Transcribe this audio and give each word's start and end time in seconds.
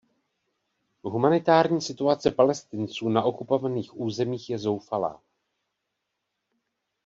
Humanitární 1.03 1.81
situace 1.81 2.31
Palestinců 2.31 3.09
na 3.09 3.23
okupovaných 3.23 3.99
územích 3.99 4.49
je 4.49 4.57
zoufalá. 4.59 5.21